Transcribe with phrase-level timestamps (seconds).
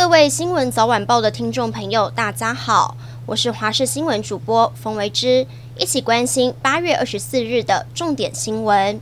[0.00, 8.98] 各位新闻早晚报的听众朋友，大家好，我是华视新闻主播冯维之，一起关心八月二十四日的重点新闻。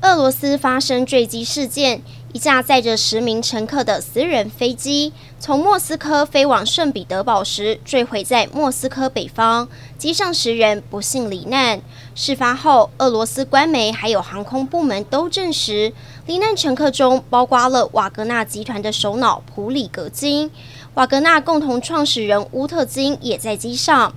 [0.00, 2.00] 俄罗斯发生坠机事件，
[2.34, 9.66] 一架载着十名乘客的私人飞机从莫斯科飞往圣彼得堡时坠毁在莫斯科北方，
[9.96, 11.80] 机上十人不幸罹难。
[12.14, 15.94] 事发后，俄罗斯官媒还有航空部门都证实，
[16.26, 20.50] 罹难乘客中包括了瓦格纳集团的首脑普里格金，
[20.94, 24.12] 瓦格纳共同创始人乌特金也在机上。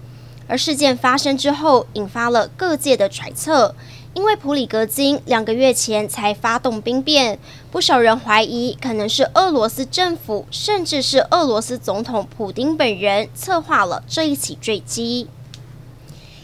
[0.48, 3.74] 而事件发生之后，引发了各界的揣测，
[4.14, 7.40] 因为普里格金两个月前才发动兵变，
[7.72, 15.30] 不少人怀疑可能是俄罗斯政府，甚至是俄罗斯总统普丁本人策划了这一起坠机。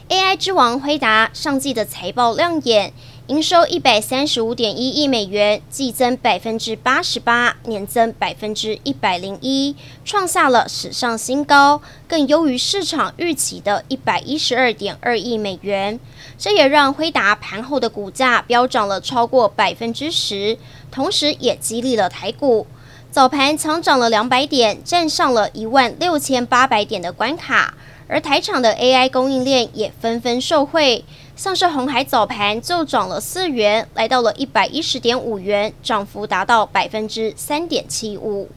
[0.08, 2.94] AI 之王辉达上季的财报亮眼，
[3.28, 16.00] 营收一百三十五点一亿美元，季增百分之八十八，年增百分之一百零一，创下了史上新高，更优于市场预期的一百一十二点二亿美元。
[16.38, 20.58] 这也让辉达盘后的股价飙涨了超过百分之十，
[20.90, 22.66] 同时也激励了台股，
[23.12, 27.74] 早盘强涨了两百点，站上了一万六千八百点的关卡。
[28.10, 31.04] 而台厂的 AI 供应链也纷纷受惠，
[31.38, 38.50] 像是红海早盘就涨了四元，来到了一百一十点五元，涨幅达到百分之三点七五。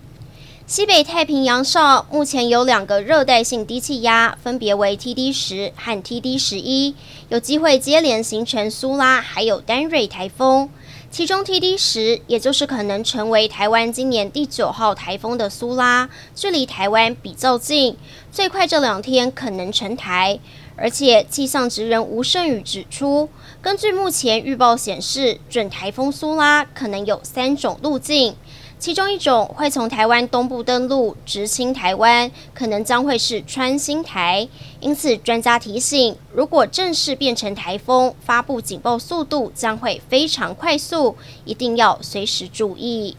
[0.67, 6.95] 西北太平洋上目前有两个热带性低气压，分别为 TD 十和 TD 十一，
[7.29, 10.71] 有机会接连形成苏拉还有丹瑞台风。
[11.11, 17.97] 其中 TD 十，也就是可能成为台湾今年第九号台风的苏拉，距离台湾比较近，
[18.31, 20.39] 最快这两天可能成台。
[20.77, 23.29] 而且气象职人吴胜宇指出，
[23.61, 28.37] 根据目前预报显示，准台风苏拉可能有三种路径。
[28.81, 34.49] 其中一种会从台湾东部登陆，直侵台湾，可能将会是穿心台。
[34.81, 41.15] 因此，专家提醒，如果正式变成台风，发布警报速度将会非常快速，
[41.45, 43.19] 一定要随时注意。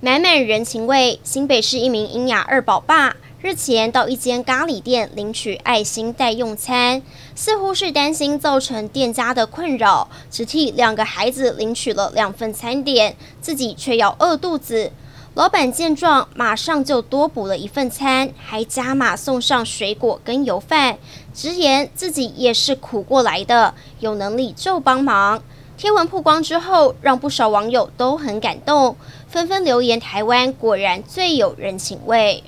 [0.00, 3.16] 满满人情味，新北市一名英雅二宝爸。
[3.40, 7.00] 日前到一间咖喱店领取爱心袋用餐，
[7.36, 14.90] 似乎是担心造成店家的困扰，只替两个孩子领取了两份餐点，自己却要饿肚子。
[15.34, 20.98] 老板见状，马上就多补了一份餐，还加码送上水果跟油饭，
[21.32, 25.40] 直言自己也是苦过来的，有能力就帮忙。
[25.76, 28.96] 贴文曝光之后，让不少网友都很感动，
[29.28, 32.42] 纷纷留言：台湾果然最有人情味。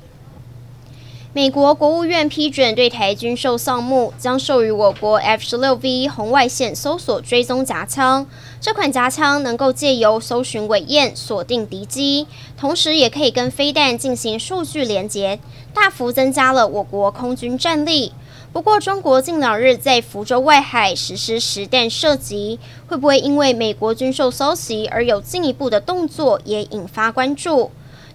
[1.33, 8.27] 美国国务院批准对台军售项目，将授予我国 F 十六 V 红外线搜索追踪夹枪。
[8.61, 12.27] 这款夹枪能够借由搜寻尾焰锁定敌机，
[12.59, 15.39] 同时也可以跟飞弹进行数据连接，
[15.73, 18.13] 大幅增加了我国空军战力。
[18.53, 22.59] 不过，中国近两日在福州外海实施实弹射击，
[22.89, 27.71] 会不会因为美国军售搜袭而有进一步的动作，也引发关注。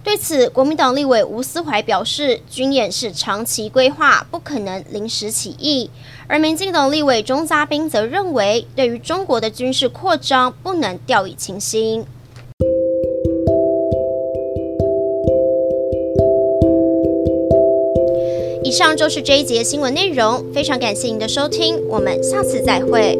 [0.06, 5.90] 对此，国民党立委吴思怀表示，军演是长期规划，不可能临时起意。
[6.28, 12.06] 而民进党立委钟嘉宾则认为，对于中国的军事扩张，不能掉以轻心。
[18.62, 23.18] 以上就是这一节新闻内容，非常感谢您的收听，我们下次再会。